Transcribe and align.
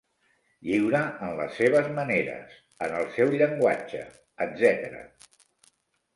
Lliure 0.69 1.01
en 1.27 1.35
les 1.39 1.59
seves 1.61 1.89
maneres, 1.97 2.57
en 2.87 2.97
el 3.01 3.07
seu 3.19 3.31
llenguatge, 3.37 4.03
etc. 4.49 4.99